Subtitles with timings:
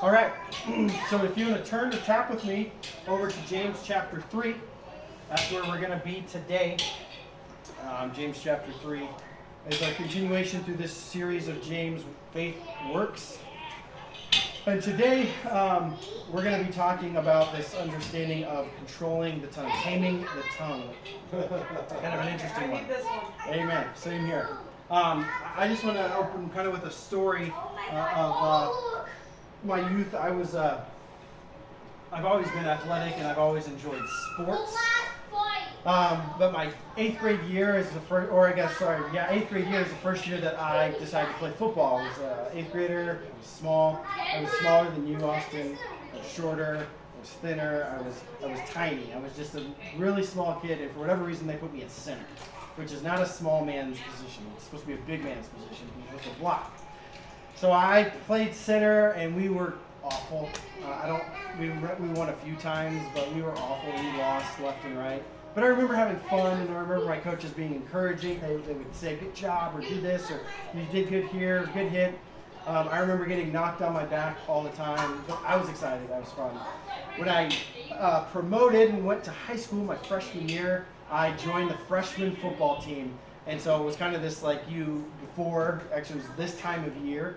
[0.00, 0.30] All right,
[1.10, 2.70] so if you want to turn the tap with me
[3.08, 4.54] over to James chapter 3,
[5.28, 6.76] that's where we're going to be today.
[7.84, 9.08] Um, James chapter 3
[9.68, 12.54] is our continuation through this series of James Faith
[12.94, 13.38] Works.
[14.66, 15.96] And today um,
[16.32, 20.94] we're going to be talking about this understanding of controlling the tongue, taming the tongue.
[21.32, 22.84] kind of an interesting one.
[23.48, 23.88] Amen.
[23.96, 24.58] Same here.
[24.92, 25.26] Um,
[25.56, 27.52] I just want to open kind of with a story
[27.90, 28.36] uh, of.
[28.38, 28.87] Uh,
[29.64, 30.84] my youth, I was, uh,
[32.12, 34.92] I've always been athletic and I've always enjoyed sports.
[35.86, 39.48] Um, but my eighth grade year is the first, or I guess, sorry, yeah, eighth
[39.50, 42.02] grade year is the first year that I decided to play football.
[42.02, 45.78] I was an eighth grader, I was small, I was smaller than you, Austin,
[46.12, 49.12] I was shorter, I was thinner, I was, I was tiny.
[49.14, 49.62] I was just a
[49.96, 52.26] really small kid, and for whatever reason, they put me at center,
[52.76, 54.44] which is not a small man's position.
[54.54, 55.86] It's supposed to be a big man's position.
[55.96, 56.72] You're supposed to block.
[57.60, 60.48] So I played center, and we were awful.
[60.84, 61.24] Uh, I don't.
[61.58, 63.90] We we won a few times, but we were awful.
[63.90, 65.24] We lost left and right.
[65.56, 68.38] But I remember having fun, and I remember my coaches being encouraging.
[68.38, 70.38] They, they would say, "Good job," or "Do this," or
[70.72, 72.20] "You did good here," "Good hit."
[72.68, 75.24] Um, I remember getting knocked on my back all the time.
[75.26, 76.12] But I was excited.
[76.12, 76.60] I was fun.
[77.16, 77.50] When I
[77.90, 82.80] uh, promoted and went to high school my freshman year, I joined the freshman football
[82.80, 86.60] team and so it was kind of this like you before, actually, it was this
[86.60, 87.36] time of year.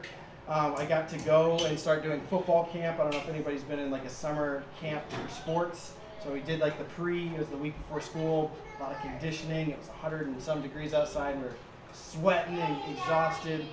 [0.51, 2.99] Um, I got to go and start doing football camp.
[2.99, 5.93] I don't know if anybody's been in like a summer camp for sports.
[6.21, 8.99] So we did like the pre, it was the week before school, a lot of
[8.99, 9.69] conditioning.
[9.69, 11.39] It was 100 and some degrees outside.
[11.39, 11.55] We are
[11.93, 13.65] sweating and exhausted.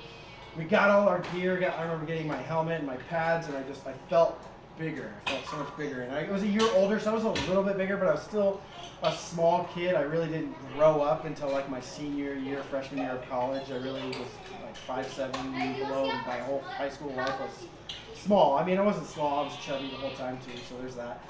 [0.56, 1.56] We got all our gear.
[1.56, 4.41] Got, I remember getting my helmet and my pads, and I just I felt
[4.79, 5.12] bigger.
[5.27, 6.03] I felt so much bigger.
[6.03, 8.12] And I was a year older, so I was a little bit bigger, but I
[8.12, 8.61] was still
[9.03, 9.95] a small kid.
[9.95, 13.71] I really didn't grow up until like my senior year, freshman year of college.
[13.71, 14.29] I really was
[14.65, 16.06] like five seven below.
[16.27, 17.67] My whole high school life was
[18.15, 18.56] small.
[18.56, 19.41] I mean, I wasn't small.
[19.41, 20.59] I was chubby the whole time too.
[20.69, 21.23] So there's that.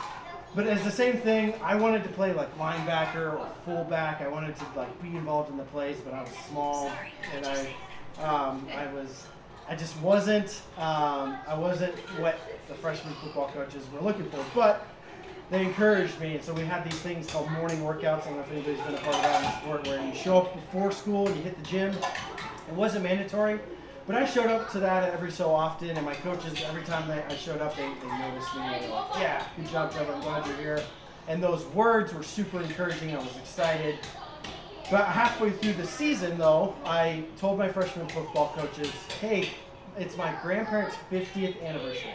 [0.55, 1.55] But it's the same thing.
[1.63, 4.23] I wanted to play like linebacker or fullback.
[4.23, 6.91] I wanted to like be involved in the plays, but I was small
[7.35, 7.75] and I,
[8.23, 9.27] um, I was
[9.68, 14.45] I just wasn't um, I wasn't what the freshman football coaches were looking for.
[14.55, 14.86] But
[15.51, 18.23] they encouraged me, and so we had these things called morning workouts.
[18.23, 20.39] I don't know if anybody's been a part of that in sport, where you show
[20.39, 21.95] up before school and you hit the gym.
[22.68, 23.58] It wasn't mandatory,
[24.07, 27.34] but I showed up to that every so often, and my coaches, every time I
[27.36, 28.62] showed up, they, they noticed me.
[28.80, 30.12] They were like, "Yeah, good job, Trevor.
[30.12, 30.83] I'm glad you're here."
[31.28, 33.14] And those words were super encouraging.
[33.14, 33.98] I was excited.
[34.91, 38.91] But halfway through the season, though, I told my freshman football coaches,
[39.21, 39.51] hey,
[39.99, 42.11] it's my grandparents' 50th anniversary.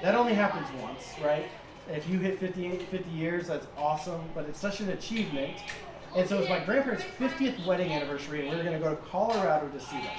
[0.00, 1.50] That only happens once, right?
[1.86, 5.64] If you hit 50, 50 years, that's awesome, but it's such an achievement.
[6.14, 9.02] And so it's my grandparents' 50th wedding anniversary, and we were going to go to
[9.02, 10.14] Colorado to see them.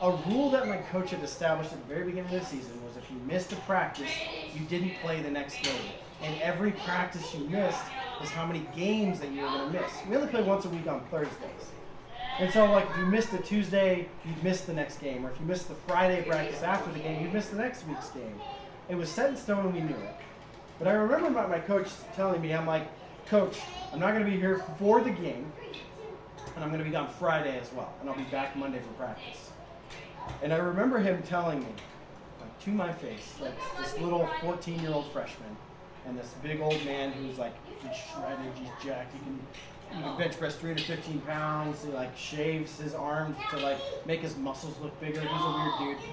[0.00, 2.96] A rule that my coach had established at the very beginning of the season was
[2.96, 4.18] if you missed a practice,
[4.54, 5.74] you didn't play the next game.
[6.22, 7.82] And every practice you missed
[8.22, 9.92] is how many games that you were going to miss.
[10.08, 11.72] We only play once a week on Thursdays.
[12.38, 15.26] And so, like, if you missed a Tuesday, you'd miss the next game.
[15.26, 18.10] Or if you missed the Friday practice after the game, you'd miss the next week's
[18.10, 18.40] game.
[18.88, 20.14] It was set in stone and we knew it.
[20.78, 22.88] But I remember my, my coach telling me, I'm like,
[23.28, 23.58] Coach,
[23.92, 25.52] I'm not going to be here for the game,
[26.54, 28.92] and I'm going to be gone Friday as well, and I'll be back Monday for
[28.94, 29.50] practice.
[30.42, 31.66] And I remember him telling me,
[32.40, 35.54] like, to my face, like this little 14 year old freshman,
[36.08, 39.38] and this big old man who's like, he's shredded, he's jacked, he can
[40.16, 41.84] bench press 315 pounds.
[41.84, 45.20] He like shaves his arms to like make his muscles look bigger.
[45.20, 46.08] He's a weird dude.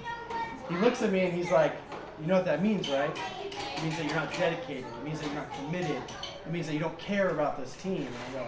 [0.68, 1.76] He looks at me and he's like,
[2.20, 3.10] you know what that means, right?
[3.40, 4.84] It means that you're not dedicated.
[4.84, 6.02] It means that you're not committed.
[6.44, 8.06] It means that you don't care about this team.
[8.06, 8.46] And I go,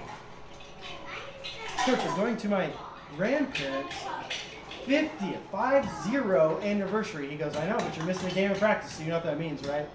[1.86, 2.70] I'm going to my
[3.16, 3.94] grandparents'
[4.86, 7.28] 50th, 5-0 anniversary.
[7.28, 9.24] He goes, I know, but you're missing a game of practice, so you know what
[9.24, 9.88] that means, right?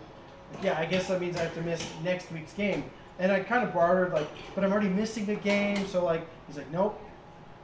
[0.62, 2.84] Yeah, I guess that means I have to miss next week's game.
[3.20, 5.86] And I kind of bartered, like, but I'm already missing the game.
[5.88, 7.00] So, like, he's like, nope,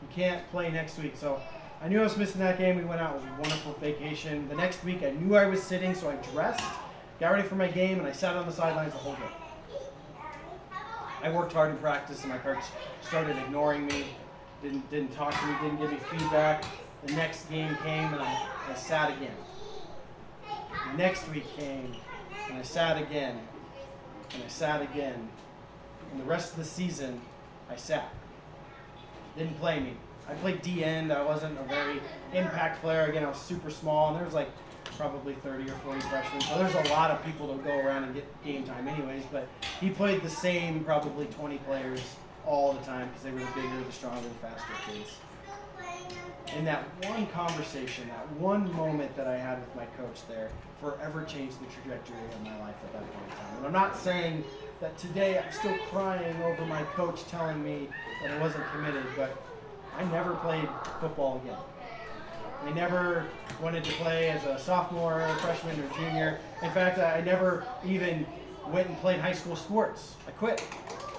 [0.01, 1.13] you can't play next week.
[1.15, 1.41] So
[1.81, 2.77] I knew I was missing that game.
[2.77, 3.15] We went out.
[3.15, 4.47] It was a wonderful vacation.
[4.49, 6.63] The next week, I knew I was sitting, so I dressed,
[7.19, 9.29] got ready for my game, and I sat on the sidelines the whole game.
[11.21, 12.65] I worked hard in practice, and my coach
[13.01, 14.05] started ignoring me,
[14.61, 16.63] didn't, didn't talk to me, didn't give me feedback.
[17.05, 18.37] The next game came, and I,
[18.69, 19.35] I sat again.
[20.85, 21.95] The next week came,
[22.49, 23.39] and I sat again,
[24.33, 25.29] and I sat again.
[26.11, 27.21] And the rest of the season,
[27.69, 28.09] I sat.
[29.37, 29.93] Didn't play me.
[30.27, 31.11] I played D end.
[31.11, 32.01] I wasn't a very
[32.33, 33.05] impact player.
[33.05, 34.49] Again, I was super small, and there was like
[34.97, 36.41] probably 30 or 40 freshmen.
[36.41, 39.23] So there's a lot of people to go around and get game time, anyways.
[39.31, 39.47] But
[39.79, 42.01] he played the same probably 20 players
[42.45, 45.17] all the time because they were the bigger, the stronger, the faster kids.
[46.55, 50.49] And that one conversation, that one moment that I had with my coach there,
[50.81, 53.57] forever changed the trajectory of my life at that point in time.
[53.57, 54.43] And I'm not saying
[54.81, 57.87] that today I'm still crying over my coach telling me
[58.21, 59.35] that I wasn't committed, but
[59.97, 60.69] I never played
[60.99, 61.57] football again.
[62.65, 63.27] I never
[63.61, 66.39] wanted to play as a sophomore, freshman, or junior.
[66.61, 68.25] In fact, I never even
[68.71, 70.15] went and played high school sports.
[70.27, 70.61] I quit.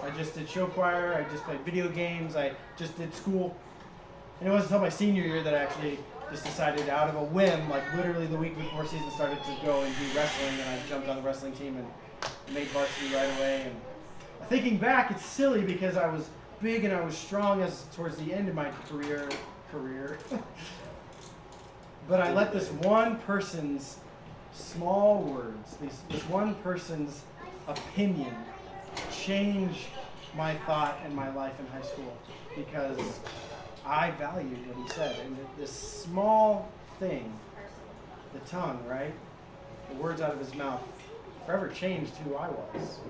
[0.03, 1.15] I just did show choir.
[1.15, 2.37] I just played video games.
[2.37, 3.55] I just did school.
[4.41, 5.99] And it wasn't until my senior year that I actually
[6.31, 9.83] just decided out of a whim, like literally the week before season started, to go
[9.83, 10.55] and do wrestling.
[10.61, 13.63] And I jumped on the wrestling team and made varsity right away.
[13.67, 16.31] And thinking back, it's silly because I was
[16.63, 19.29] big and I was strong as towards the end of my career.
[19.71, 20.19] Career.
[22.09, 23.99] but I let this one person's
[24.53, 27.23] small words, this, this one person's
[27.69, 28.35] opinion
[29.13, 29.87] change
[30.37, 32.17] my thought and my life in high school
[32.57, 32.99] because
[33.85, 35.17] I valued what he said.
[35.25, 36.69] And this small
[36.99, 37.33] thing,
[38.33, 39.13] the tongue, right?
[39.91, 40.81] The words out of his mouth
[41.47, 43.01] forever changed who I was.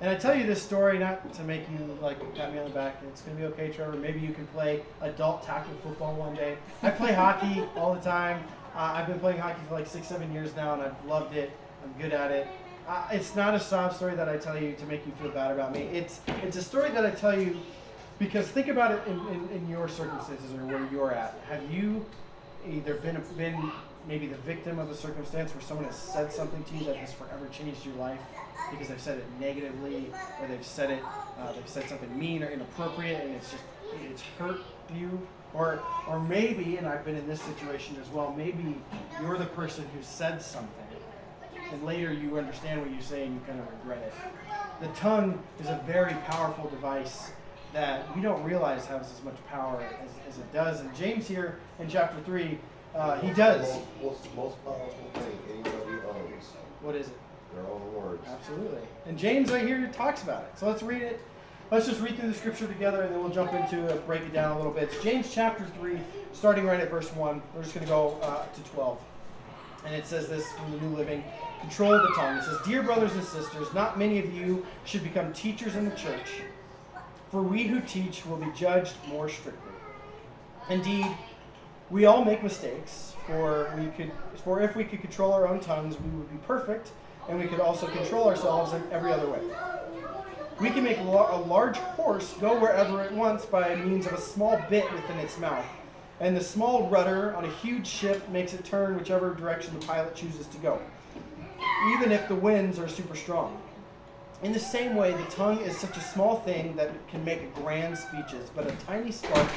[0.00, 2.70] And I tell you this story not to make you like pat me on the
[2.70, 2.96] back.
[3.08, 3.96] It's gonna be okay, Trevor.
[3.96, 6.58] Maybe you can play adult tackle football one day.
[6.82, 8.44] I play hockey all the time.
[8.74, 11.50] Uh, I've been playing hockey for like six, seven years now, and I've loved it.
[11.82, 12.46] I'm good at it.
[12.86, 15.50] Uh, it's not a sob story that I tell you to make you feel bad
[15.50, 15.84] about me.
[15.84, 17.56] It's it's a story that I tell you
[18.18, 21.38] because think about it in, in, in your circumstances or where you're at.
[21.48, 22.04] Have you
[22.68, 23.70] either been been
[24.08, 27.12] maybe the victim of a circumstance where someone has said something to you that has
[27.12, 28.20] forever changed your life
[28.70, 30.10] because they've said it negatively
[30.40, 31.02] or they've said it
[31.40, 33.62] uh, they've said something mean or inappropriate and it's just
[34.12, 34.60] it's hurt
[34.94, 38.76] you or or maybe and I've been in this situation as well maybe
[39.20, 40.70] you're the person who said something
[41.72, 44.12] and later you understand what you say and you kind of regret it
[44.80, 47.30] the tongue is a very powerful device
[47.76, 51.58] that we don't realize has as much power as, as it does and James here
[51.78, 52.58] in chapter 3
[52.94, 53.74] uh, he does.
[54.00, 56.44] What's the most powerful thing anybody owns?
[56.80, 57.18] What is it?
[57.54, 58.26] Their own words.
[58.26, 58.80] Absolutely.
[59.04, 60.58] And James right here talks about it.
[60.58, 61.20] So let's read it.
[61.70, 64.32] Let's just read through the scripture together and then we'll jump into it, break it
[64.32, 64.84] down a little bit.
[64.84, 65.98] It's James chapter 3,
[66.32, 67.42] starting right at verse 1.
[67.54, 68.98] We're just going to go uh, to 12.
[69.84, 71.22] And it says this from the New Living
[71.60, 72.38] Control the tongue.
[72.38, 75.94] It says, Dear brothers and sisters, not many of you should become teachers in the
[75.96, 76.40] church,
[77.30, 79.72] for we who teach will be judged more strictly.
[80.68, 81.06] Indeed,
[81.90, 84.10] we all make mistakes, for we could
[84.44, 86.90] for if we could control our own tongues, we would be perfect,
[87.28, 89.40] and we could also control ourselves in every other way.
[90.58, 94.66] We can make a large horse go wherever it wants by means of a small
[94.70, 95.66] bit within its mouth.
[96.18, 100.14] And the small rudder on a huge ship makes it turn whichever direction the pilot
[100.14, 100.80] chooses to go,
[101.94, 103.60] even if the winds are super strong.
[104.42, 107.54] In the same way, the tongue is such a small thing that it can make
[107.54, 109.48] grand speeches, but a tiny spark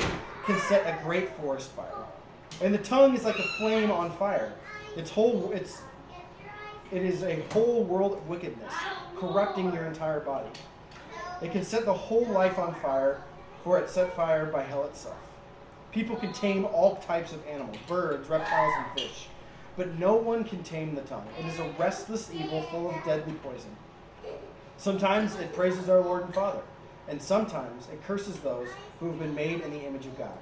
[0.46, 2.06] can set a great forest fire.
[2.62, 4.54] And the tongue is like a flame on fire.
[4.96, 5.82] Its whole it's
[6.92, 8.74] it is a whole world of wickedness,
[9.18, 10.50] corrupting your entire body.
[11.42, 13.22] It can set the whole life on fire,
[13.64, 15.18] for it set fire by hell itself.
[15.92, 19.28] People can tame all types of animals, birds, reptiles, and fish,
[19.76, 21.28] but no one can tame the tongue.
[21.40, 23.76] It is a restless evil full of deadly poison.
[24.80, 26.62] Sometimes it praises our Lord and Father,
[27.10, 28.70] and sometimes it curses those
[29.02, 30.38] who have been made in the image of God.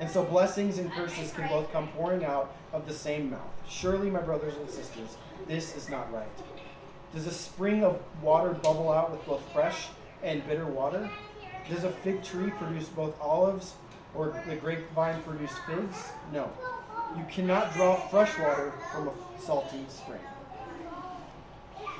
[0.00, 3.52] And so blessings and curses can both come pouring out of the same mouth.
[3.68, 6.26] Surely, my brothers and sisters, this is not right.
[7.14, 9.86] Does a spring of water bubble out with both fresh
[10.24, 11.08] and bitter water?
[11.68, 13.74] Does a fig tree produce both olives
[14.16, 16.08] or the grapevine produce figs?
[16.32, 16.50] No.
[17.16, 20.20] You cannot draw fresh water from a salty spring.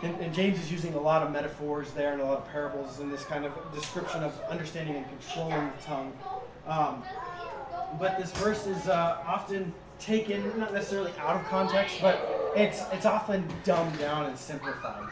[0.02, 3.00] And, and, James is using a lot of metaphors there and a lot of parables
[3.00, 6.12] in this kind of description of understanding and controlling the tongue.
[6.66, 7.02] Um,
[7.98, 13.04] but this verse is uh, often taken not necessarily out of context, but it's it's
[13.04, 15.10] often dumbed down and simplified.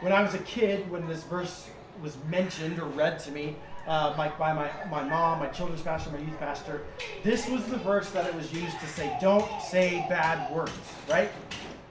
[0.00, 1.68] When I was a kid, when this verse
[2.00, 6.10] was mentioned or read to me uh, by, by my, my mom, my children's pastor,
[6.10, 6.82] my youth pastor,
[7.24, 10.72] this was the verse that it was used to say, don't say bad words,
[11.08, 11.30] right?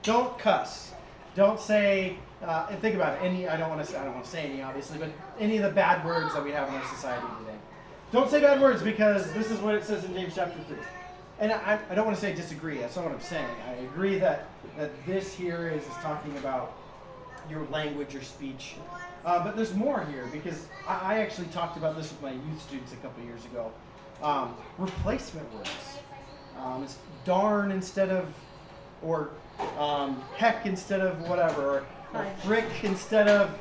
[0.02, 0.92] Don't cuss.
[1.34, 4.24] Don't say, uh, and think about it, any, I don't want to I don't want
[4.24, 6.86] to say any obviously, but any of the bad words that we have in our
[6.86, 7.58] society today.
[8.10, 10.76] Don't say bad words because this is what it says in James chapter 3.
[11.40, 13.46] And I, I don't want to say disagree, that's not what I'm saying.
[13.68, 16.72] I agree that, that this here is, is talking about
[17.50, 18.74] your language, your speech.
[19.24, 22.62] Uh, but there's more here because I, I, actually talked about this with my youth
[22.62, 23.70] students a couple years ago.
[24.22, 25.70] Um, replacement words.
[26.58, 28.26] Um, it's darn instead of,
[29.02, 29.30] or
[29.78, 31.86] um, heck instead of whatever,
[32.44, 33.58] frick instead of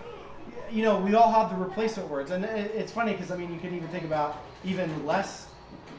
[0.71, 3.59] you know, we all have the replacement words, and it's funny because I mean, you
[3.59, 5.47] can even think about even less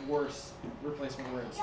[0.07, 0.53] worse
[0.83, 1.59] replacement words.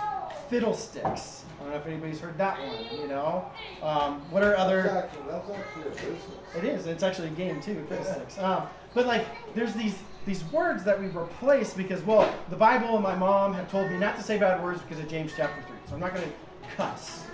[0.50, 1.46] Fiddlesticks.
[1.60, 3.00] I don't know if anybody's heard that one.
[3.00, 3.46] You know,
[3.82, 4.90] um, what are That's other?
[4.90, 6.22] actually, that's actually a business.
[6.56, 6.88] It is.
[6.88, 7.86] It's actually a game too.
[7.90, 8.38] Fiddlesticks.
[8.40, 8.64] Um,
[8.94, 9.26] but like,
[9.56, 13.70] there's these these words that we replace because well, the Bible and my mom have
[13.70, 15.78] told me not to say bad words because of James chapter three.
[15.88, 17.26] So I'm not going to cuss.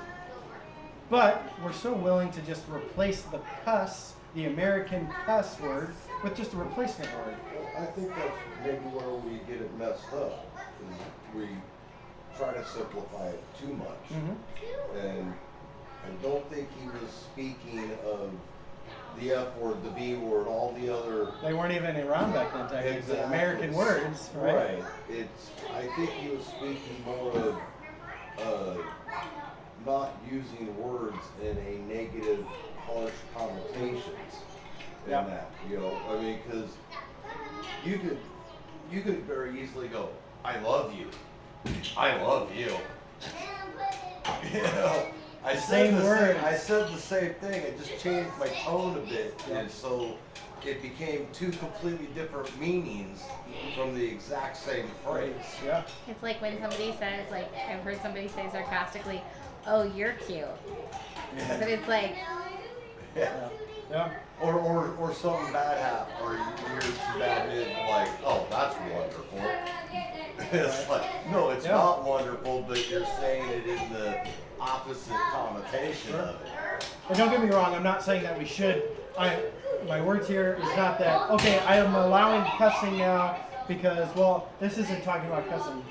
[1.12, 6.54] But we're so willing to just replace the cuss, the American cuss word, with just
[6.54, 7.36] a replacement word.
[7.78, 10.48] I think that's maybe where we get it messed up.
[11.36, 11.50] We
[12.38, 13.90] try to simplify it too much.
[14.10, 14.98] Mm-hmm.
[15.06, 15.34] And
[16.06, 18.32] I don't think he was speaking of
[19.20, 21.34] the F word, the B word, all the other.
[21.44, 23.00] They weren't even around back then, technically.
[23.00, 23.26] Exactly.
[23.26, 24.82] American words, right?
[25.10, 27.58] It's, I think he was speaking more of,
[28.40, 28.78] uh,
[29.86, 32.46] not using words in a negative,
[32.88, 34.44] harsh connotations
[35.06, 35.28] in Yep.
[35.28, 36.70] that, you know, I mean, cause
[37.86, 38.18] you could,
[38.92, 40.10] you could very easily go,
[40.46, 41.08] I love you.
[41.98, 42.72] I love you.
[44.54, 45.08] You know,
[45.44, 46.34] I said Same the words.
[46.36, 49.58] same, I said the same thing, I just changed my tone a bit, Yep.
[49.62, 50.16] and so
[50.66, 53.24] it became two completely different meanings
[53.76, 55.34] from the exact same phrase.
[55.66, 55.84] Yeah.
[56.08, 59.22] It's like when somebody says, like, I've heard somebody say sarcastically,
[59.68, 60.46] "Oh, you're cute,"
[61.60, 62.16] but it's like,
[63.16, 63.50] Yeah.
[63.90, 64.10] Yeah.
[64.40, 68.76] Or, or, or something bad happened, or you hear some bad news, like, oh, that's
[68.90, 69.52] wonderful.
[70.52, 71.74] it's like, no, it's Yeah.
[71.74, 74.18] not wonderful, but you're saying it in the
[74.60, 76.22] opposite connotation Sure.
[76.22, 76.86] of it.
[77.10, 78.84] And don't get me wrong, I'm not saying that we should.
[79.20, 79.44] I,
[79.88, 81.30] my words here is not that.
[81.32, 83.36] Okay, I am allowing cussing now
[83.68, 85.84] because, well, this isn't talking about cussing.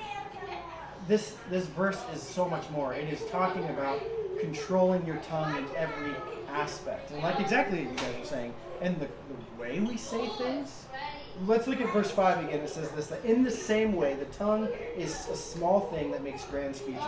[1.07, 2.93] This this verse is so much more.
[2.93, 4.01] It is talking about
[4.39, 6.13] controlling your tongue in every
[6.49, 10.27] aspect, and like exactly what you guys were saying, and the, the way we say
[10.37, 10.85] things.
[11.45, 12.59] Let's look at verse 5 again.
[12.59, 14.67] It says this that in the same way, the tongue
[14.97, 17.01] is a small thing that makes grand speeches.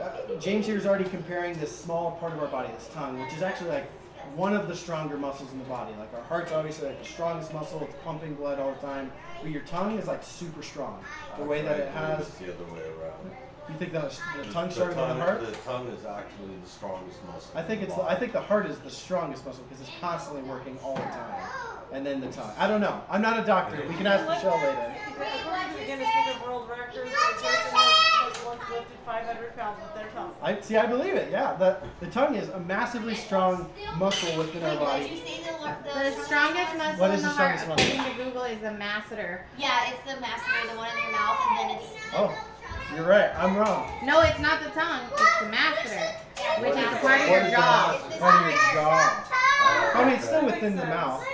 [0.00, 3.32] Uh, James here is already comparing this small part of our body, this tongue, which
[3.32, 3.90] is actually like
[4.36, 5.92] one of the stronger muscles in the body.
[5.98, 9.12] Like our heart's obviously like the strongest muscle, it's pumping blood all the time.
[9.42, 11.02] But your tongue is like super strong.
[11.38, 12.28] The way that it has.
[12.28, 13.30] It's the other way around.
[13.68, 15.40] You think that the tongue stronger than the heart?
[15.40, 17.52] The tongue is actually the strongest muscle.
[17.54, 17.96] I think in it's.
[17.96, 20.94] the The, I think the heart is the strongest muscle because it's constantly working all
[20.94, 21.48] the time.
[21.92, 22.52] And then the tongue.
[22.58, 23.00] I don't know.
[23.08, 23.82] I'm not a doctor.
[23.88, 24.94] We can ask Michelle later.
[25.16, 29.56] According to the Guinness Book of World Records, a person has, has once lifted 500
[29.56, 30.32] pounds with their tongue.
[30.42, 30.76] I see.
[30.76, 31.30] I believe it.
[31.30, 31.54] Yeah.
[31.56, 33.68] The the tongue is a massively strong
[33.98, 35.04] muscle within our body.
[35.08, 35.52] Did you say the,
[35.92, 38.00] the strongest muscle What in is the the heart, strongest muscle?
[38.00, 39.40] according to Google, is the masseter.
[39.58, 41.86] Yeah, it's the masseter, the one in your mouth, and then it's.
[42.16, 42.32] Oh,
[42.94, 43.30] you're right.
[43.36, 43.90] I'm wrong.
[44.04, 45.02] No, it's not the tongue.
[45.12, 47.98] It's the masseter, which is part of What your is the jaw.
[48.00, 48.18] mouth?
[48.20, 49.30] Part of your jaw.
[49.94, 51.24] I mean, oh, it's still within the mouth.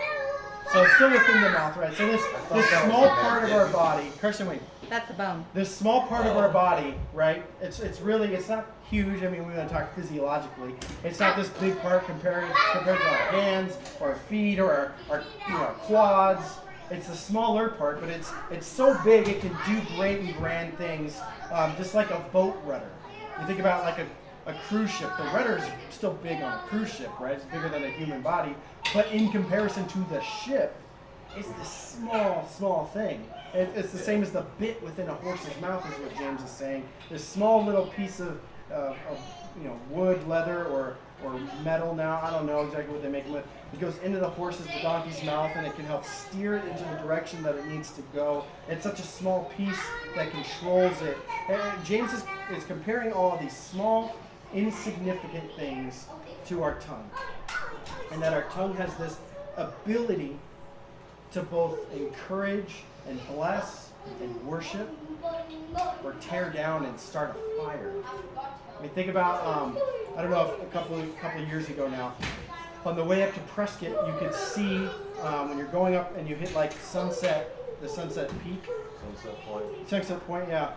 [0.73, 1.93] So it's still within the mouth, right?
[1.97, 4.61] So this this small part of our body, Christian, wait.
[4.89, 5.45] That's the bone.
[5.53, 7.45] This small part of our body, right?
[7.61, 9.23] It's it's really it's not huge.
[9.25, 10.75] I mean, we want to talk physiologically.
[11.03, 14.93] It's not this big part compared compared to our hands or our feet or our,
[15.09, 16.59] our you know our quads.
[16.89, 20.77] It's a smaller part, but it's it's so big it can do great and grand
[20.79, 22.91] things, um, just like a boat rudder.
[23.41, 24.07] You think about like a,
[24.47, 25.11] a cruise ship.
[25.17, 27.35] The rudder is still big on a cruise ship, right?
[27.35, 28.55] It's bigger than a human body,
[28.95, 30.75] but in comparison to the ship,
[31.37, 33.29] it's this small, small thing.
[33.55, 36.51] It, it's the same as the bit within a horse's mouth, is what James is
[36.51, 36.89] saying.
[37.09, 38.97] This small little piece of, of
[39.57, 41.95] you know, wood, leather, or or metal.
[41.95, 43.45] Now I don't know exactly what they make it with.
[43.73, 46.83] It goes into the horse's, the donkey's mouth, and it can help steer it into
[46.83, 48.45] the direction that it needs to go.
[48.69, 49.81] It's such a small piece
[50.17, 51.19] that controls it.
[51.49, 52.25] And James is,
[52.57, 54.17] is comparing all these small,
[54.55, 56.07] insignificant things
[56.47, 57.11] to our tongue,
[58.13, 59.19] and that our tongue has this
[59.57, 60.37] ability
[61.33, 63.91] to both encourage and bless
[64.23, 64.89] and worship
[66.03, 67.93] or tear down and start a fire.
[68.37, 69.79] I mean, think about, um,
[70.17, 72.15] I don't know if a couple of, couple of years ago now,
[72.85, 74.89] on the way up to Prescott, you could see
[75.23, 78.63] um, when you're going up and you hit like sunset, the sunset peak,
[79.01, 79.65] Sunset Point.
[79.89, 80.73] Sunset Point, yeah,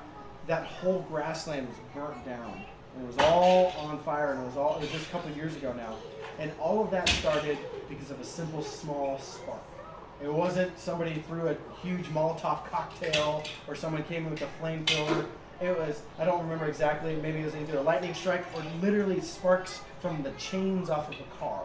[0.47, 2.63] that whole grassland was burnt down.
[2.95, 5.31] And it was all on fire, and it was all, it was just a couple
[5.31, 5.95] years ago now.
[6.39, 7.57] And all of that started
[7.89, 9.61] because of a simple, small spark.
[10.23, 15.25] It wasn't somebody threw a huge Molotov cocktail or someone came in with a flamethrower.
[15.61, 19.21] It was, I don't remember exactly, maybe it was either a lightning strike or literally
[19.21, 21.63] sparks from the chains off of a car.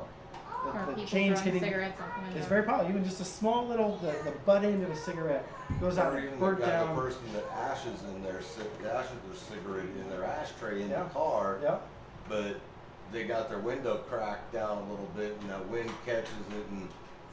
[0.65, 1.61] The- Or the people chains hitting.
[1.61, 2.39] cigarettes out the window.
[2.39, 2.89] It's very powerful.
[2.91, 5.47] Even just a small little, the, the butt end of a cigarette
[5.81, 6.97] goes out Or and even burnt the guy, the down.
[6.97, 10.91] person that ashes in their, ci- the ashes of their cigarette in their ashtray in
[10.91, 11.05] Yeah.
[11.05, 11.59] the car.
[11.63, 11.83] Yep.
[12.29, 12.61] but
[13.11, 16.87] they got their window cracked down a little bit and that wind catches it and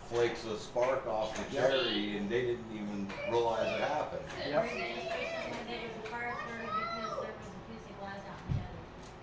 [0.09, 1.69] flakes a spark off the Yep.
[1.69, 4.21] cherry and they didn't even realize it happened.
[4.47, 4.63] Yep.
[4.65, 4.95] It
[5.97, 6.33] was a car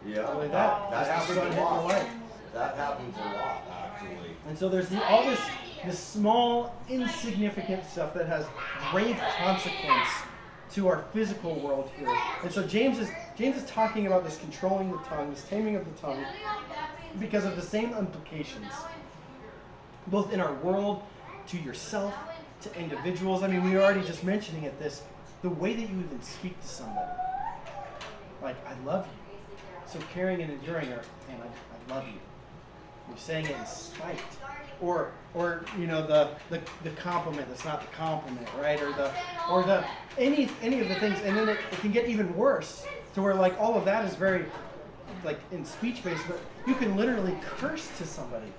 [0.05, 0.91] Yeah, Like that, that.
[0.91, 1.85] that Just the happens sun a hitting the lot.
[1.85, 2.07] light.
[2.53, 3.82] That happens a lot, actually.
[4.49, 5.41] And so there's the, all this
[5.85, 8.47] this small, insignificant stuff that has
[8.91, 10.23] grave consequence
[10.75, 12.09] to our physical world here.
[12.43, 15.85] And so James is James is talking about this controlling the tongue, this taming of
[15.85, 16.25] the tongue,
[17.19, 18.85] because of the same implications,
[20.07, 21.03] both in our world,
[21.49, 22.17] to yourself,
[22.63, 23.43] to individuals.
[23.43, 24.79] I mean, we were already just mentioning it.
[24.79, 25.03] This,
[25.43, 27.11] the way that you even speak to somebody,
[28.41, 32.32] like "I love you," so caring and enduring, or "and I, I love you."
[33.13, 34.19] You're saying it in spite,
[34.81, 38.81] or or you know the, the the compliment that's not the compliment, right?
[38.81, 39.13] Or the
[39.51, 39.85] or the
[40.17, 43.35] any any of the things, and then it, it can get even worse to where
[43.35, 44.47] like all of that is very
[45.27, 48.51] like in speech based, but you can literally curse to somebody.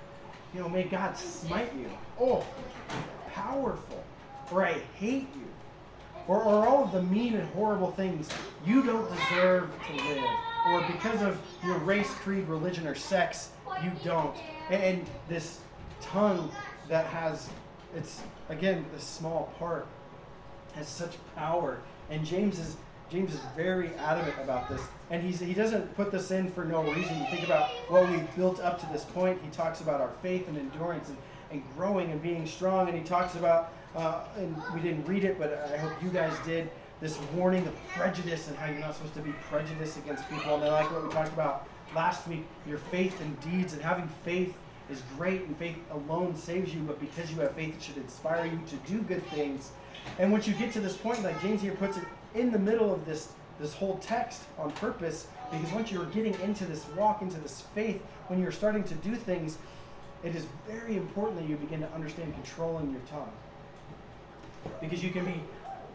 [0.54, 1.90] You know, may God smite you.
[2.20, 2.46] Oh,
[3.32, 4.04] powerful.
[4.52, 5.48] Or I hate you.
[6.28, 8.28] Or, or all of the mean and horrible things
[8.64, 10.24] you don't deserve to live.
[10.68, 13.50] Or because of your race, creed, religion, or sex,
[13.82, 14.36] you don't.
[14.70, 15.60] And, this
[16.00, 16.50] tongue
[16.88, 17.48] that has,
[17.96, 19.86] it's again, this small part
[20.74, 21.80] has such power.
[22.10, 22.76] And James is
[23.10, 26.82] James is very adamant about this, and he's he doesn't put this in for no
[26.82, 27.18] reason.
[27.18, 29.38] You think about what we built up to this point.
[29.42, 31.18] He talks about our faith and endurance and,
[31.50, 35.38] and growing and being strong, and he talks about uh, and we didn't read it,
[35.38, 36.70] but I hope you guys did.
[37.00, 40.54] This warning of prejudice and how you're not supposed to be prejudiced against people.
[40.54, 42.44] And I like what we talked about last week.
[42.66, 44.54] Your faith and deeds and having faith
[44.90, 46.80] is great, and faith alone saves you.
[46.80, 49.70] But because you have faith, it should inspire you to do good things.
[50.18, 52.92] And once you get to this point, like James here puts it in the middle
[52.92, 57.38] of this this whole text on purpose, because once you're getting into this walk, into
[57.38, 59.58] this faith, when you're starting to do things,
[60.24, 63.30] it is very important that you begin to understand controlling your tongue.
[64.80, 65.40] Because you can be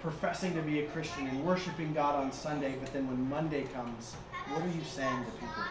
[0.01, 4.13] professing to be a Christian and worshiping God on Sunday, but then when Monday comes,
[4.49, 5.63] what are you saying to people?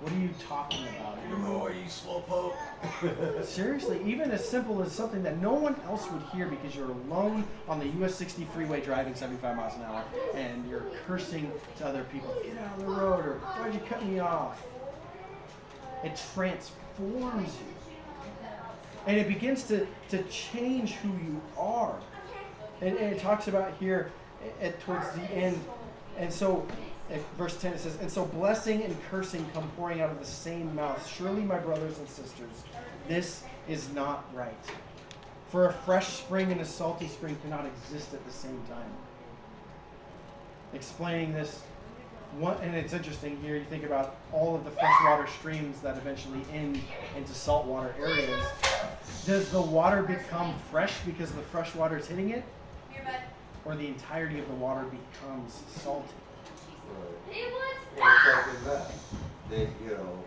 [0.00, 1.18] What are you talking about?
[1.62, 3.44] Are you slowpoke?
[3.44, 7.44] Seriously, even as simple as something that no one else would hear because you're alone
[7.68, 10.02] on the US 60 freeway driving 75 miles an hour
[10.34, 14.02] and you're cursing to other people, get out of the road, or why'd you cut
[14.06, 14.62] me off?
[16.02, 17.74] It transforms you.
[19.06, 21.98] And it begins to, to change who you are.
[22.80, 24.10] And, and it talks about here
[24.60, 25.58] at, towards the end.
[26.18, 26.66] And so,
[27.36, 30.74] verse 10, it says, And so blessing and cursing come pouring out of the same
[30.74, 31.06] mouth.
[31.06, 32.64] Surely, my brothers and sisters,
[33.08, 34.54] this is not right.
[35.50, 38.90] For a fresh spring and a salty spring cannot exist at the same time.
[40.72, 41.60] Explaining this,
[42.38, 46.40] one, and it's interesting here, you think about all of the freshwater streams that eventually
[46.54, 46.80] end
[47.16, 48.46] into saltwater areas.
[49.26, 52.44] Does the water become fresh because the fresh water is hitting it?
[53.64, 56.08] Or the entirety of the water becomes salty?
[56.88, 57.52] Right.
[57.52, 57.62] Well,
[57.96, 58.90] it's like in that.
[59.50, 60.24] They, you know,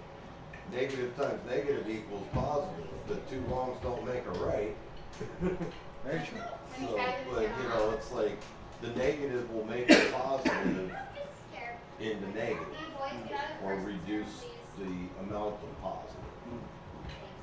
[0.71, 2.87] negative times negative equals positive.
[3.07, 4.75] The two wrongs don't make a right.
[6.05, 6.39] Very true.
[6.79, 6.99] So,
[7.33, 8.37] but you know, it's like
[8.81, 10.91] the negative will make the positive
[11.99, 12.67] in the negative,
[13.63, 14.43] or reduce
[14.77, 16.19] the amount of positive.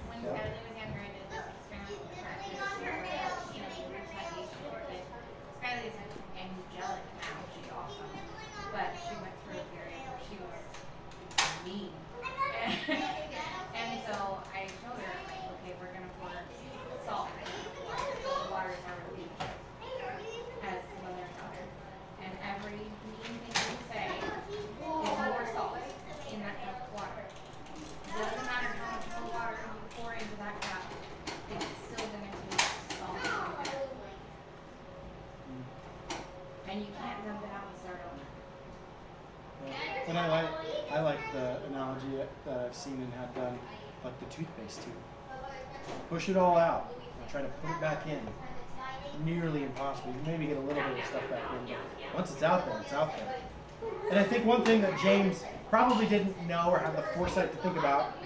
[0.09, 0.37] When Yeah.
[0.37, 3.17] Skylar was younger, I did this experiment with her this year where,
[3.57, 5.01] you know, we were testing her, but
[5.63, 8.11] Skylar is an angelic now, she's awesome.
[8.75, 10.61] But she went through a period where she was
[11.65, 11.95] mean.
[12.91, 16.29] And so I told her, like, okay, we're gonna pour
[17.07, 19.25] salt in the water, so the water is already
[20.67, 21.65] as mother and daughter.
[22.23, 25.79] And every mean thing you say is more salt
[26.31, 27.25] in that cup of water.
[28.15, 30.83] Doesn't matter how much cold water you pour into that cup,
[31.51, 33.83] it's still gonna taste salty and bitter.
[36.69, 38.23] And you can't dump it out and start over.
[39.67, 40.09] Yeah.
[40.09, 40.51] And I like
[40.93, 43.59] I like the analogy that, that I've seen and had done,
[44.05, 44.95] like the toothpaste tube.
[46.21, 48.21] Push it all out and try to put it back in.
[49.25, 50.13] Nearly impossible.
[50.13, 52.79] You maybe get a little bit of stuff back in, but once it's out there,
[52.79, 53.37] it's out there.
[54.11, 57.57] And I think one thing that James probably didn't know or have the foresight to
[57.63, 58.19] think about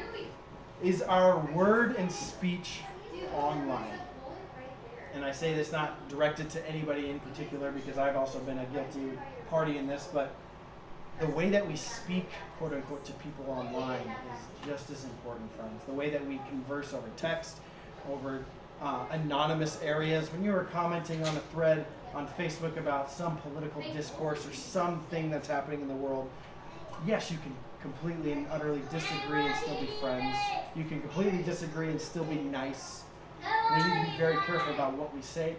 [0.83, 2.81] is our word and speech
[3.33, 4.01] online.
[5.15, 8.67] And I say this not directed to anybody in particular because I've also been a
[8.67, 9.13] guilty
[9.51, 10.35] party in this, but
[11.21, 12.27] the way that we speak,
[12.59, 15.81] quote unquote, to people online is just as important, friends.
[15.87, 17.59] The way that we converse over text,
[18.11, 18.45] over
[18.81, 20.31] uh, anonymous areas.
[20.33, 25.31] When you are commenting on a thread on Facebook about some political discourse or something
[25.31, 26.29] that's happening in the world,
[27.07, 30.51] yes, you can completely and utterly disagree and still be friends.
[30.75, 33.05] You can completely disagree and still be nice.
[33.71, 35.57] We need to be very careful about what we say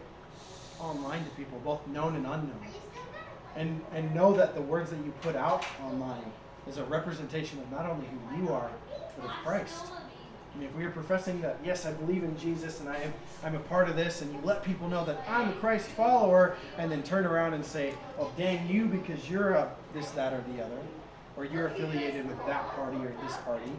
[0.80, 2.66] online to people, both known and unknown
[3.56, 6.32] and and know that the words that you put out online
[6.68, 8.70] is a representation of not only who you are,
[9.16, 9.92] but of Christ.
[10.62, 13.14] If we are professing that, yes, I believe in Jesus and I am,
[13.44, 16.56] I'm a part of this, and you let people know that I'm a Christ follower,
[16.78, 20.44] and then turn around and say, oh, dang you because you're a this, that, or
[20.54, 20.80] the other,
[21.36, 23.72] or you're affiliated with that party or this party,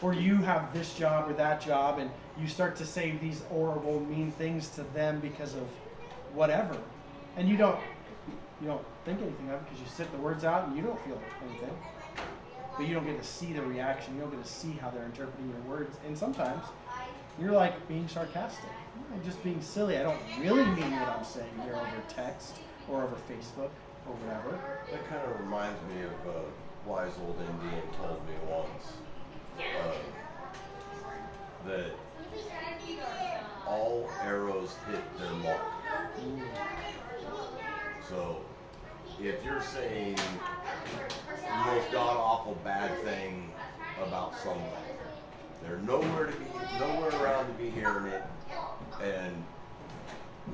[0.00, 4.00] or you have this job or that job, and you start to say these horrible,
[4.00, 5.66] mean things to them because of
[6.34, 6.76] whatever,
[7.36, 7.78] and you don't,
[8.60, 11.00] you don't think anything of it because you sit the words out and you don't
[11.04, 11.70] feel anything
[12.76, 14.14] but you don't get to see the reaction.
[14.14, 15.96] You don't get to see how they're interpreting your words.
[16.06, 16.64] And sometimes
[17.40, 18.70] you're like being sarcastic.
[19.12, 19.98] I'm just being silly.
[19.98, 22.56] I don't really mean what I'm saying here over text
[22.88, 23.70] or over Facebook
[24.06, 24.58] or whatever.
[24.90, 28.92] That kind of reminds me of a wise old Indian told me once
[29.58, 29.92] uh,
[31.68, 31.92] that
[33.66, 35.62] all arrows hit their mark.
[38.08, 38.42] So
[39.24, 43.50] if you're saying the most god awful bad thing
[44.04, 44.66] about somebody,
[45.62, 46.46] they're nowhere to be
[46.78, 48.24] nowhere around to be hearing it,
[49.00, 49.44] and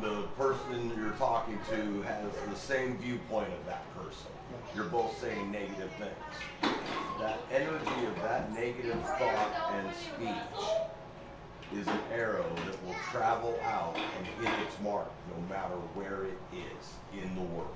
[0.03, 4.31] the person you're talking to has the same viewpoint of that person.
[4.75, 6.73] You're both saying negative things.
[7.19, 10.75] That energy of that negative thought and speech
[11.75, 16.39] is an arrow that will travel out and hit its mark no matter where it
[16.53, 17.75] is in the world.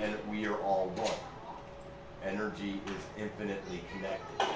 [0.00, 1.14] And we are all one.
[2.24, 4.46] Energy is infinitely connected.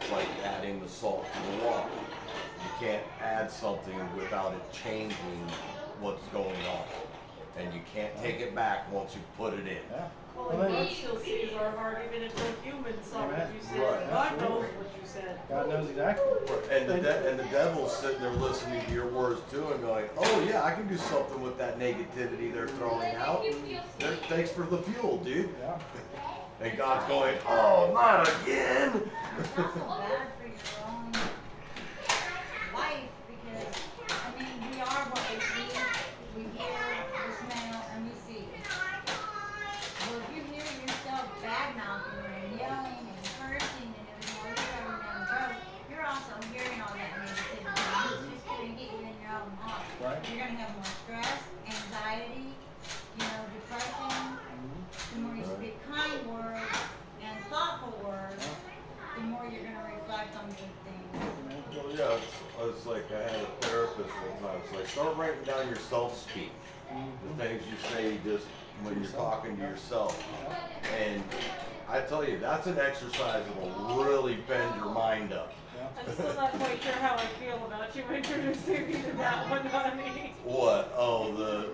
[0.00, 1.90] It's like adding the salt to the water.
[1.90, 5.16] You can't add something without it changing
[6.00, 6.84] what's going on.
[7.58, 9.82] And you can't take it back once you put it in.
[9.90, 10.08] Yeah.
[10.36, 13.52] Well, Well, and then God still sees our heart, even if we're human, saw what
[13.52, 13.78] you said.
[13.78, 14.10] Right.
[14.10, 14.78] God knows Absolutely.
[14.78, 15.38] what you said.
[15.52, 16.24] God knows exactly.
[16.70, 20.06] And the, de- and the devil's sitting there listening to your words too and going,
[20.16, 23.44] oh yeah, I can do something with that negativity they're throwing out.
[23.98, 25.50] There- Thanks for the fuel, dude.
[25.60, 25.78] Yeah.
[26.60, 28.92] And God's going, oh, not again.
[29.38, 31.10] It's also bad for your own
[32.72, 33.74] life because,
[34.08, 35.74] I mean, we are what we see,
[36.38, 36.86] we hear,
[37.18, 38.46] we smell, and we see.
[40.06, 44.62] Well, if you hear yourself bad mouthing and yelling and cursing and everything while you're
[44.62, 45.58] driving down the road,
[45.90, 47.66] you're also hearing all that negativity.
[47.66, 49.82] It's just gonna get you in your own heart.
[49.98, 50.20] Right.
[50.30, 52.54] You're gonna have more stress, anxiety,
[53.18, 54.38] you know, depression.
[55.12, 56.60] The more you speak kind words
[57.22, 58.44] and thoughtful words,
[59.16, 61.76] the more you're gonna reflect on good things.
[61.76, 64.60] Well, yeah, it's, it's like I had a therapist one time.
[64.64, 66.50] It's like start writing down your self-speak,
[66.88, 67.38] the mm-hmm.
[67.38, 68.46] things you say just
[68.82, 70.22] when you're talking to yourself.
[71.00, 71.22] And
[71.88, 75.54] I tell you, that's an exercise that will really bend your mind up.
[76.06, 79.64] I'm still not quite sure how I feel about you introducing me to that one,
[79.66, 80.34] honey.
[80.44, 80.92] What?
[80.96, 81.68] Oh, the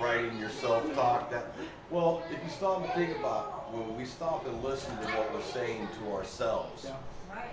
[0.00, 1.30] writing your self-talk.
[1.30, 1.52] That.
[1.90, 5.42] Well, if you stop and think about when we stop and listen to what we're
[5.42, 6.96] saying to ourselves, Yeah.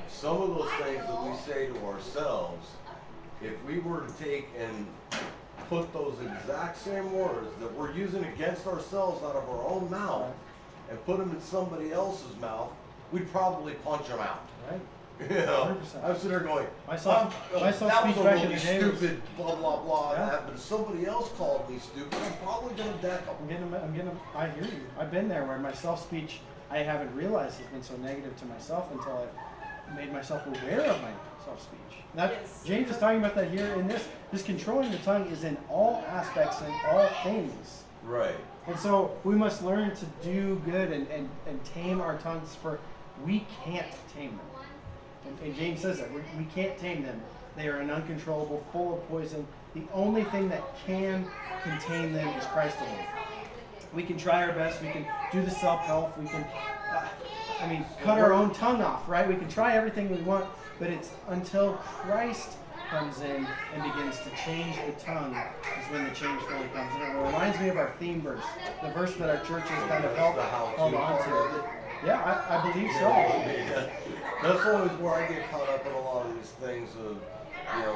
[0.07, 2.67] Some of those things that we say to ourselves,
[3.43, 4.87] if we were to take and
[5.69, 10.31] put those exact same words that we're using against ourselves out of our own mouth
[10.89, 12.71] and put them in somebody else's mouth,
[13.11, 14.41] we'd probably punch them out.
[14.69, 14.81] Right.
[15.29, 16.03] You know, 100%.
[16.03, 19.21] I'm sitting there going, My self- "I'm- my self that was speech a really stupid,
[19.37, 20.13] blah blah blah.
[20.13, 20.25] Yeah.
[20.25, 23.35] that, but if somebody else called me stupid, I'm probably gonna deck them.
[23.39, 24.81] I'm getting, I'm getting, I hear you.
[24.99, 26.39] I've been there where my self-speech,
[26.71, 29.27] I haven't realized has been so negative to myself until
[29.87, 31.11] I've made myself aware of my
[31.45, 31.99] self-speech.
[32.11, 32.63] And That, Yes.
[32.65, 34.07] James is talking about that here in this.
[34.31, 37.83] This controlling the tongue is in all aspects and all things.
[38.03, 38.35] Right.
[38.67, 42.79] And so we must learn to do good and, and, and tame our tongues for
[43.25, 44.65] we can't tame them.
[45.27, 47.21] And, and James says that we, we can't tame them.
[47.55, 49.45] They are an uncontrollable, full of poison.
[49.75, 51.25] The only thing that can
[51.63, 53.05] contain them is Christ alone.
[53.93, 54.81] We can try our best.
[54.81, 56.17] We can do the self help.
[56.17, 56.43] We can,
[56.91, 57.07] uh,
[57.59, 59.27] I mean, cut our own tongue off, right?
[59.27, 60.45] We can try everything we want,
[60.79, 62.57] but it's until Christ
[62.89, 67.01] comes in and begins to change the tongue is when the change fully comes in.
[67.01, 68.43] It reminds me of our theme verse,
[68.81, 70.37] the verse that our church has kind of held,
[70.77, 71.63] on to.
[72.05, 73.07] Yeah, I, I believe so.
[73.09, 73.89] Yeah.
[74.43, 77.17] That's always where I get caught up in a lot of these things of,
[77.75, 77.95] you know,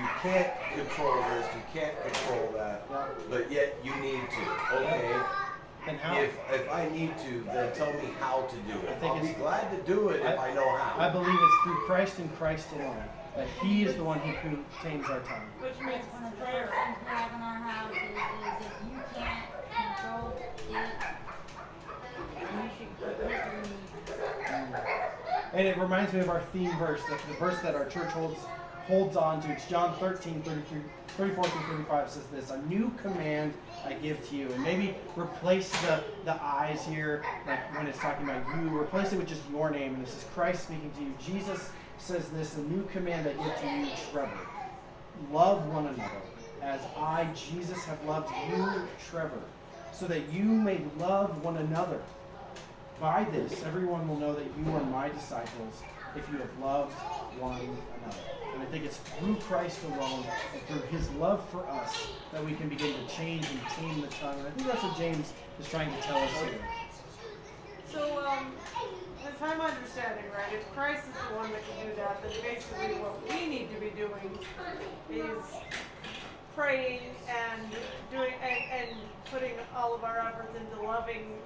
[0.00, 2.88] you can't control this, you can't control that,
[3.30, 4.76] but yet you need to.
[4.76, 5.20] Okay,
[5.86, 6.14] And how?
[6.20, 9.00] if if I need to, then tell me how to do I it.
[9.00, 10.94] think I'll be it's- glad to do it if I- I know how.
[11.00, 13.02] I believe it's through Christ and Christ alone
[13.36, 15.48] that He is the one who who tames our tongue.
[15.60, 16.66] Which means That's one of the prayer.
[16.68, 20.78] first things we have in our house is, is if you can't control it, you
[22.78, 24.78] should completely
[25.54, 28.38] And it reminds me of our theme verse, the, the verse that our church holds
[28.86, 29.52] holds on to.
[29.52, 30.80] It's John 13, 33,
[31.16, 34.50] 34 through 35 says this A new command I give to you.
[34.50, 39.18] And maybe replace the, the eyes here, like when it's talking about you, replace it
[39.18, 39.94] with just your name.
[39.94, 41.14] And this is Christ speaking to you.
[41.20, 44.48] Jesus says this A new command I give to you, Trevor.
[45.30, 46.22] Love one another
[46.62, 49.42] as I, Jesus, have loved you, Trevor,
[49.92, 52.00] so that you may love one another.
[53.00, 55.82] By this, everyone will know that you are my disciples
[56.14, 56.92] if you have loved
[57.38, 58.41] one another.
[58.54, 62.54] And I think it's through Christ alone and through his love for us that we
[62.54, 64.38] can begin to change and tame the tongue.
[64.38, 66.60] And I think that's what James is trying to tell us here.
[67.90, 68.52] So, um,
[69.26, 73.00] as I'm understanding, right, if Christ is the one that can do that, then basically
[73.00, 74.38] what we need to be doing
[75.10, 75.44] is
[76.54, 77.62] praying and
[78.10, 78.96] doing and, and
[79.30, 81.38] putting all of our efforts into loving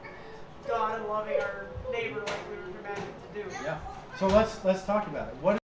[0.66, 3.64] God and loving our neighbor like we were commanded to do.
[3.64, 3.78] Yeah.
[4.18, 5.34] So let's let's talk about it.
[5.40, 5.54] What